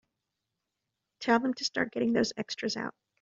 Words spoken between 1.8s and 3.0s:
getting those extras out.